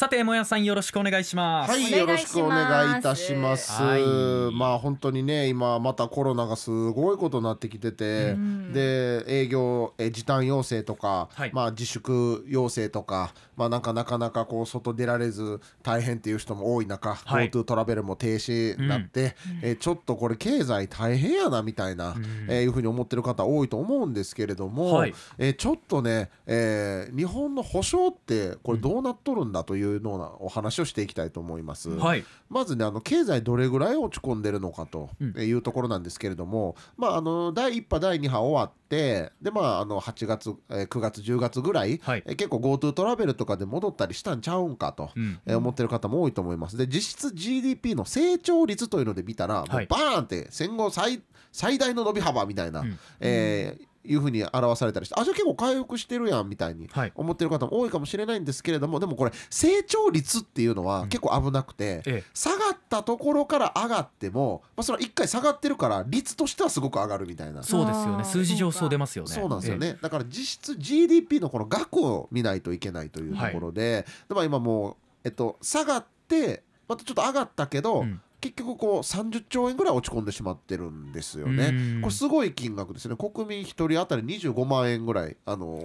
[0.00, 1.72] さてもやさんよろしくお願いします。
[1.72, 3.70] はい、よろしくお願いいたします。
[3.70, 4.54] はい。
[4.54, 8.34] まあ本当にね、今またコロナがすごいことになってきてて、
[8.72, 11.50] で営業え時短要請とか、はい。
[11.52, 17.50] まあ自粛要請とか、まあなんかなかなかこう外出られず大変っていう人も多い中、はい。
[17.50, 22.14] GoTo トラベルも停止になって、えちょっとこれ経済大変やなみたいな、
[22.48, 25.14] えいうふうに思ってる方多いと思うんですけれども、はい。
[25.36, 31.90] えちょっとね、えー日本の保証ってこれどうなっとるんだというようなお話をしていきたいと思います。
[31.90, 32.24] はい。
[32.48, 35.34] まずねあの経済どれぐらい落ち込んでるのかとうん。
[35.40, 42.22] いうところなんですけれども、まあ、あの第1波第2波終わってで、まあ、あの8月、えー9月10月ぐらい、はい。
[42.26, 45.38] えー結構 GoTo トラベルとかで戻ったりしたんちゃうんかと、うん。
[45.46, 46.76] えー思ってる方も多いと思います。
[46.76, 51.22] で実質 GDP の成長率というので見たら、もうはいバーンって戦後最
[51.52, 52.98] 最大の伸び幅みたいな、うん。
[53.20, 57.12] えーいうふうに表されたりしてあじゃあ結構回復してるやんみたいにはい。
[57.14, 62.24] 思ってる方も多いかもしれないんですけれどもでもこれ成長率っていうのは結構危なくて、ええ。
[62.32, 67.62] 下がったところから上がっても、まあ、それは一回下がってるから率としてはすごく上がるみたいな。
[67.62, 68.24] そうですよね。
[68.24, 69.30] 数字上そう出ますよね。
[69.30, 81.66] そうなんですよね、だから実質 GDP のこの額を見ないといけないというところで,、でまあ、今もう、えっと、下がってまたちょっと上がったけど、うん結局こう30兆円ぐらい落ち込んでしまってるんですよね。
[81.66, 82.00] うん。
[82.02, 83.16] これすごい金額ですね。
[83.16, 85.82] 国民1人当たり25万円ぐらいあの、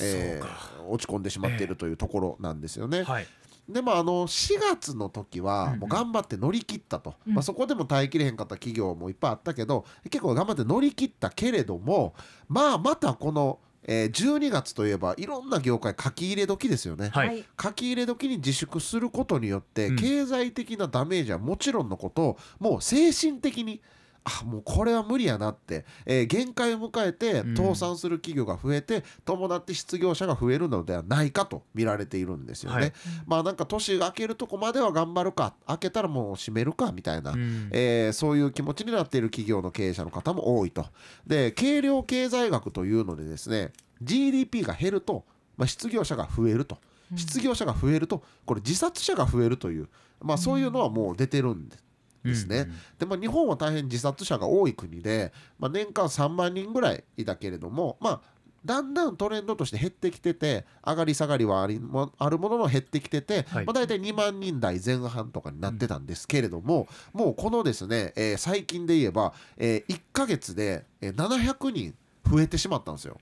[0.00, 3.02] えー落ち込んでしまっているというところなんですよね。
[3.02, 3.26] はい。
[3.68, 7.34] でもあの4月の時はもう頑張って乗り切ったと、うん。
[7.34, 12.14] まあ、そこでも耐えきれへんかった企業もいっぱいあったけど結構頑張って乗り切ったけれども
[12.48, 17.10] まあまたこの、えー12月といえばいろんな業界書き入れ時ですよね。
[17.12, 17.44] はい。
[17.60, 19.96] 書き入れ時に自粛することによってうん。
[19.96, 23.80] 経済的なダメージはもちろんのこともう精神的に
[24.24, 32.76] あもうこれは無理やなって、えー限界を迎えてうん倒産する企業が増えて伴って失業者が増えるのではないかと見られているんですよね。
[32.76, 32.92] はい
[33.26, 40.86] まあなんか年が明けるとこまでは頑張るか明けたらもう閉めるかみたいな、うんえーそういう気持ちになっている企業の経営者の方も多いと。
[41.26, 45.24] で軽量経済学というのでですね GDP が減ると、
[45.56, 46.78] まあ、失業者が増えると
[47.16, 49.88] 失業者が増えるとこれ自殺者が増えるという、
[50.20, 51.84] まあ、そういうのはもう出てるんです。
[52.24, 52.68] ですね。
[52.98, 58.20] でまあ、日本は大変自殺者が多い国で、まあ、年間3万人ぐらいいたけれども、まあ、
[58.64, 63.66] だんだんトレンドとして減ってきてて上がり下がりはありもあるものの減ってきてて、はい。
[63.66, 71.94] まあ、大体2万人台前半とかになってたんですけれども、もうこのですね、えー最近で言えば、え1ヶ月でえー700人
[72.32, 73.18] 増えてしまったんですよ。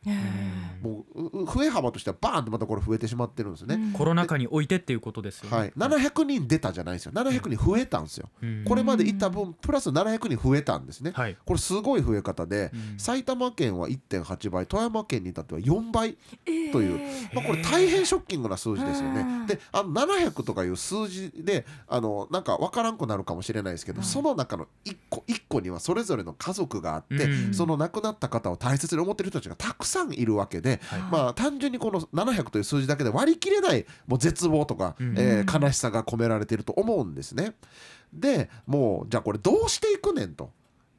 [0.83, 3.93] もう増え幅としてはバーンとまたこれ増えてしまってるんですね。
[3.93, 5.57] コロナ禍においてっていうことですよね。
[5.57, 7.13] はい、700人出たじゃないですよ。
[7.13, 8.29] 700人増えたんですよ。
[8.41, 8.65] うん。
[8.65, 11.11] これまでいた分プラス700人増えたんですね。
[11.13, 11.37] はい。
[11.45, 12.99] これすごい増え方で、うん。
[12.99, 16.17] 埼玉県は1.8倍富山県に至っては4倍
[16.73, 17.01] という、
[17.35, 19.47] まあ、これ大変ショッキングな数字ですよね。
[19.47, 27.53] であの700とかいう数字であのなんか分からんくなるかもしれないですけど、その中の1個1個にはそれぞれの家族があって、うん。
[27.53, 31.01] その亡くなった方を大切に思ってる人たちがたくさんいるわけで、はい。
[31.11, 35.15] まあ、単純にこの700という数字だけで割り切れないもう絶望とか、うん。
[35.19, 37.55] えー悲しさが込められていると思うんですね。
[38.13, 40.51] でもうじゃあこれどうしていくねんと。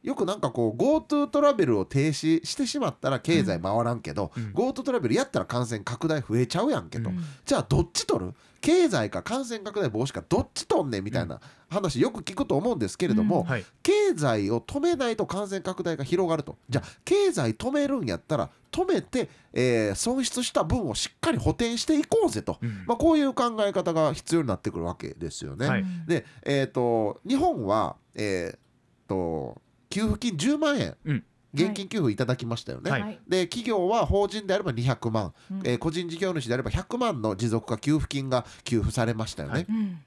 [0.03, 4.51] よくなんかこう GoTo トラベルを停止してしまったら経済回らんけど、うん。
[4.51, 7.23] GoTo トラベルやったら感染拡大増えちゃうやんけと、うん。
[7.45, 8.33] じゃあどっち取る？
[8.62, 11.39] 経済か感染拡大防止かどっち取んねんみたいな
[11.69, 13.66] 話よく聞くと思うんですけれども、はい。
[13.83, 16.58] 経済を止めないと感染拡大が広がると。
[16.70, 22.84] じゃあ経済止めるんやったら止めて、えー損失した分をしっかり補填していこうぜと、うん。
[22.88, 25.68] まあ、こういう考え方が必要になってくるわけですよね。
[25.68, 25.86] はい。
[26.08, 31.24] で、えー、と日本は、えー、と給付金10万円、うん。
[31.54, 32.90] 現金給付いただきましたよね。
[32.90, 33.20] はい。
[33.28, 35.62] で企業は法人であれば200万、うん。
[35.66, 39.54] えー個人事業主であれば100万の持続化給付金が給付されましたよね。
[39.54, 39.66] はい。
[39.68, 40.00] うん。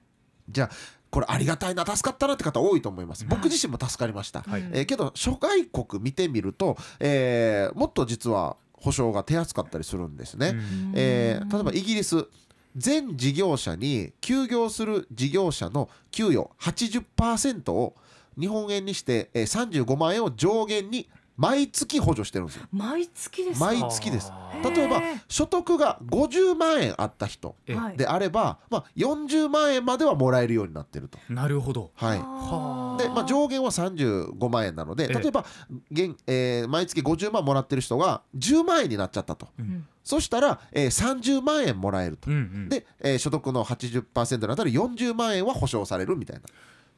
[0.49, 0.71] じゃあ
[1.15, 3.25] これありがたいな助かったなって方多いと思います。
[3.25, 4.43] 僕自身も助かりました。
[4.43, 10.49] はいえーけど諸外国見てみると、えーもっと実は保証が手厚かったりするんですね。
[10.49, 12.27] うんえー例えばイギリス
[12.75, 17.95] 全事業者に休業する事業者の給与80%を
[18.37, 22.63] 日本円にして、えー35万円を上限に毎月補助してるんですよ。
[22.73, 23.67] 毎月ですか？
[23.67, 24.33] 毎月です。
[24.77, 27.57] 例えば所得が50万円あった人。
[27.97, 31.19] であれば、まあ、40万円まではもらえるようになってると。
[31.29, 31.91] なるほど。
[31.97, 32.19] はい。
[32.19, 35.15] はでまあ、上限は35万円なのでええ。
[35.21, 35.45] 例えば
[35.91, 39.87] 現、えー毎月50万もらってる人が10万円になっちゃったと、うん。
[40.05, 42.69] そしたら、えー30万円もらえると、うんうん。
[42.69, 46.43] で、えー所得の80%にあたる40万円は保証されるみたいな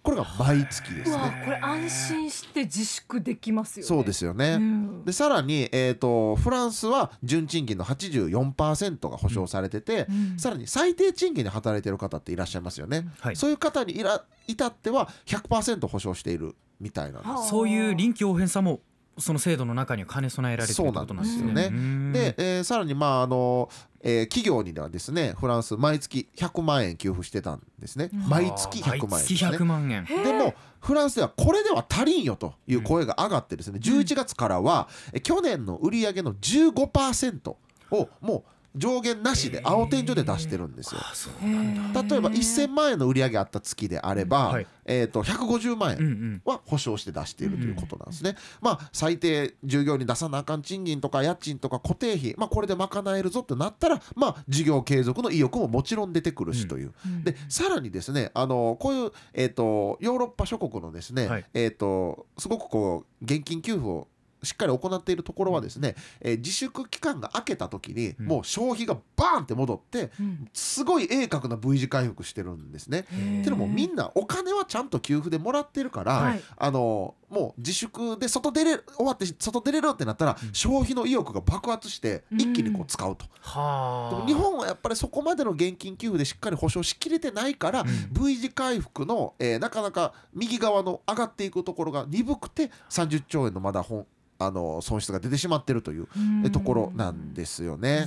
[0.06, 1.42] これが毎月ですね。
[1.44, 3.88] これ安心して自粛できますよね。
[3.88, 4.52] そうですよね。
[4.52, 13.08] うん、でさらに、えーと、フランスは純賃金の84%が保証されてて、うん、さらに最低賃金で働いてる方っていらっしゃいますよね。
[13.18, 17.42] はい、そういう方にいら至っては100%保証しているみたいな。
[17.42, 18.78] そういう臨機応変さも
[19.18, 21.70] その制度の中には兼ね備えられていることなんですよね。
[22.12, 23.68] で、えー、さらにまああの、
[24.02, 28.10] えー、企業にはですねフランス毎月100万円給付してたんですね。
[28.12, 30.24] 毎月100万円、ね、100万円。
[30.24, 37.56] でもフランスではこれでは足りんよという声が上がってですね、うん、11月からは、うん、去年の売上の15%
[37.90, 41.00] をもう上限なしで青天井で出してるんですよ。
[41.42, 48.36] 例えば1000万円の売り上げあった月であれば、はい、えー、と150万円は保証して出しているということなんですね。
[48.60, 56.92] まあ最低従業員に出さなあかん賃金とか家賃とか固定費、まあ、これで賄えるぞってなったら、まあ、事業継続の意欲ももちろん出てくるしという。
[57.24, 64.08] でさらにですねあのこういう、えーと、ヨーロッパ諸国のですね、はい、えーとすごくこう現金給付を
[64.42, 70.10] しっかり行っているところはですね、えー、自粛期間が明けた時に、もう消費がバーンって戻って、
[70.52, 73.00] すごい鋭角な V 字回復してるんですね。
[73.00, 94.06] っていうのもみんなお金はちゃんと給付でもらってるから、はい、あのもう自粛で外出れ終わって外出れるってなったら、消費の意欲が爆発して一気にこう使うと、でも日本はやっぱりそこまでの現金給付でしっかり保証しきれてないから、V 字回復の、えー、なかなか右側の上がっていくところが鈍くて30兆円のまだ本
[94.38, 96.08] あの損失が出てしまってるという
[96.50, 98.06] ところなんですよね。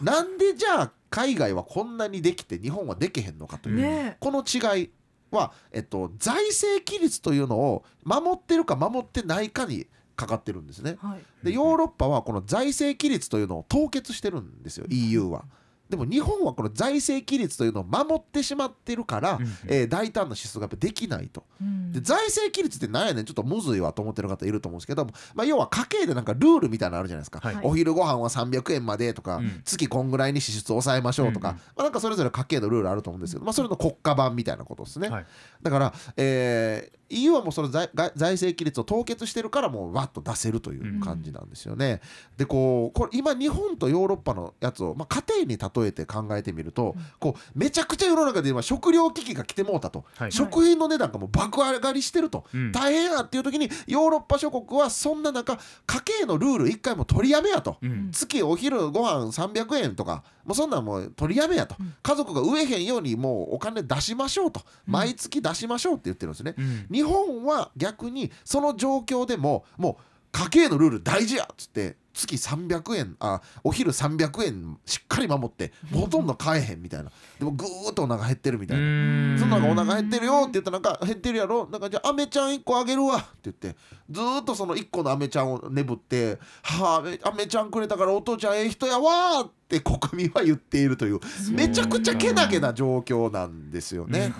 [0.00, 4.90] なんでじゃあ海外はこんなにできて日本はできへんのかという、ね、この違い
[5.30, 9.86] は、えっと、財政規律というのを守ってるか守ってないかに
[10.16, 10.96] かかってるんですね。
[11.00, 15.44] はい、でヨーロッパはこの財政規律というのを凍結してるんですよ EU は。
[15.88, 23.24] でも日本はこの財政規律というのを守ってしまってるから、うん、えー、大胆な支出がやっぱできないと、うん、で財政規律って何やねん。
[23.24, 31.54] ちょっとむずいわと思ってる方いると思うんですけど、まあ、要は家計でなんかルールみたいなのあるじゃないですか、はい、お昼ご飯は300円までとか、うん、月こんぐらいに支出を抑えましょうとか、うん。
[31.56, 35.26] まあ、なんかそれぞれ家計のルールあると思うんですけど、まあ、それの国家版みたいなことですね、はい、
[35.62, 42.00] だから、えー、EU はもうその財財政規律を凍結してるからもうわっと出せるという感じなんですよね。
[42.36, 66.54] でこうこれ今日本とヨーロッパのやつを、まあ、家庭に例えて考えてみると、こうめちゃくちゃ世の中で今食料危機が来てもうたと、はい、食品の値段がもう爆上がりしてると、大変やっていう時にヨーロッパ諸国はそんな中家計のルール一回も取りやめやと、うん、月お昼ご飯300円とかもうそんなんもう取りやめやと、家族が飢えへんようにもうお金出しましょうと、毎月出しましょうって言ってるんですね。
[66.98, 70.02] 日本は逆にその状況でももう
[70.32, 77.10] 家計のルール大事やっつって月300円あお昼300円しっかり守ってほとんど買えへんみたいな。
[77.38, 79.38] でもぐーっとお腹減ってるみたいな。
[79.38, 81.68] そんなお腹減ってるよって言ったらなんか減ってるやろ？
[81.70, 83.76] なんかじゃあアメちゃん1個あげるわって言って
[84.10, 91.20] ずっとその1個のアメちゃんを眠って「はあアメちゃんくれたからお父ちゃんええ人やわ」って国民は言っているという
[91.52, 94.32] めちゃくちゃけなげな状況なんですよね。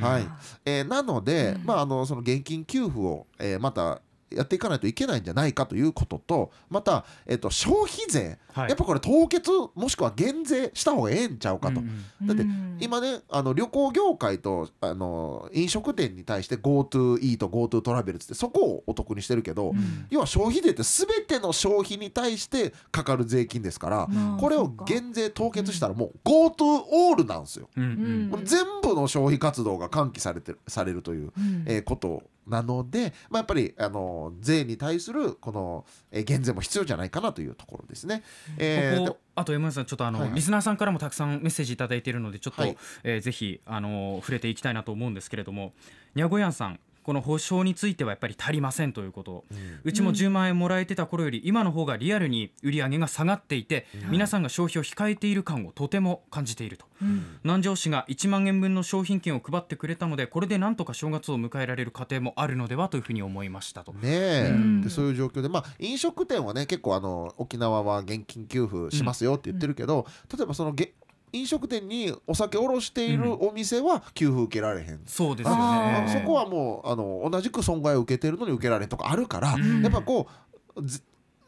[0.00, 0.28] はい。
[0.64, 4.00] えー、なので、まあ、あのその現金給付を、えー、また
[4.30, 12.44] やっていかないといけないんじゃないかということとまた、えっと、消費税、はい、やっぱこれ凍結もしくは減税した方がええんちゃうかと、うんうん、だって
[12.84, 24.08] 今ねあの旅行業界とあの飲食店に対して GoTo イート GoTo トラベルってそこをお得にしてるけど、うん、要は消費税って全ての消費に対してかかる税金ですから、
[24.40, 31.32] これを減税凍結したらもう GoTo オールなんですよ、うんうん、全部の消費活動が喚起されてされるという、
[31.66, 38.22] えー、ことなので、まあ、やっぱりあの税に対するこの、えー、減税も必要じゃないかなというところですね。
[38.58, 45.72] えー、あと山内さんちょっとあの、はいはい、リスナーさんからもたくさんメッセージ頂いているのでちょっと、はい、えー、ぜひあの触れていきたいなと思うんですけれども
[46.14, 63.92] にゃごやんさんこの保証についてはやっぱり足りませんということ、うん、うちも10万円もらえてた頃より今の方がリアルに売り上げが下がっていて、うん、皆さんが消費を控えている感をとても感じていると、うん、南城市が1万円分の商品券を配ってくれたのでこれでなんとか正月を迎えられる家庭もあるのではというふうに思いましたと。
[63.92, 70.92] ねえ、うん、でそういう状況で、まあ、飲食店はね結構あの沖縄は現金給付しますよって言ってるけど、例えばそのげ
[71.32, 76.08] 飲食店にお酒卸しているお店は給付受けられへん、そうですよね。
[76.12, 80.28] そこはもうあの同じく損害を受けてるのに受けられんとかあるから、うん、やっぱこ
[80.76, 80.82] う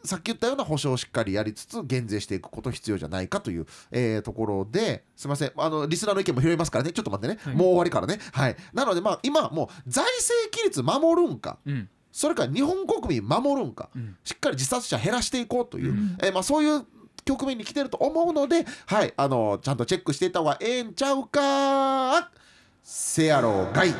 [0.04, 5.52] さっき言ったような保証をしっかりやりつつ減税していくこと必要じゃないかという、えー、ところですみません。
[5.56, 6.92] あのリスナーの意見も拾いますからね。
[6.92, 8.18] ちょっと待ってね、はい、もう終わりからね。
[8.32, 8.56] はい。
[8.72, 11.88] なのでまあ今もう財政規律守るんか、うん。
[12.10, 16.84] それから日本国民守るんか、うん、しっかり自殺者減らしていこうという、うん、えー、まあ、そういう
[17.28, 22.30] 局面に来てると思うので、はい、あのちゃんとチェックしていた方がええんちゃうか
[22.82, 23.94] せやろうがい。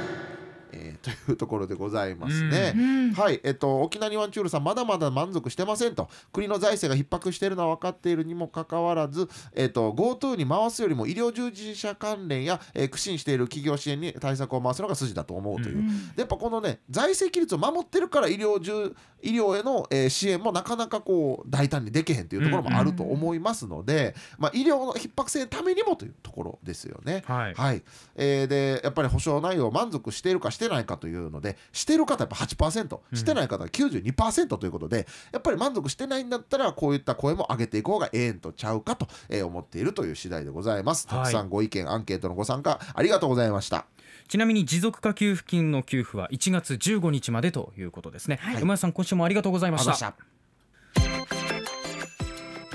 [0.73, 2.73] えーというところでございますね。
[2.77, 3.13] うん。
[3.13, 15.83] はい、えっと、沖縄ニワンチュールさん、まだまだ満足してませんと、国の財政が逼迫しているのは分かっているにもかかわらず、えっと、GoTo に回すよりも医療従事者関連や、えー苦心している企業支援に対策を回すのが筋だと思うという、う
[16.17, 27.23] でやっぱこのね、財政規律を守ってるから医療従医療への、えー支援もなかなかこう大胆にできへんというところもあると思いますので、まあ、医療の逼迫性のためにもというところですよね。
[27.27, 27.55] はい。
[27.55, 27.83] はい。
[28.17, 41.07] えーでやっぱり保証内容を満足しているかしてないかというのでしてる方はやっぱ8%してない方は92%ということで、やっぱり満足してないんだったらこういった声も上げていこうがええんとちゃうかと、えー思っているという次第でございます。
[41.09, 41.25] はい。
[41.25, 43.87] たくさんご意見アンケートのご参加ありがとうございました。
[44.27, 50.38] ちなみに持続化給付金の給付は1月15日までということですね、山谷さん今週もありがとうございました